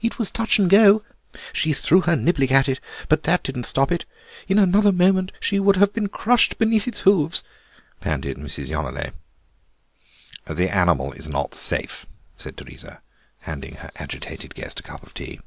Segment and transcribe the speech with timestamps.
[0.00, 1.02] "It was touch and go!
[1.52, 4.06] She threw her niblick at it, but that didn't stop it.
[4.48, 7.42] In another moment she would have been crushed beneath its hoofs,"
[8.00, 8.68] panted Mrs.
[8.70, 9.12] Yonelet.
[10.46, 12.06] "The animal is not safe,"
[12.38, 13.02] said Teresa,
[13.40, 15.38] handing her agitated guest a cup of tea.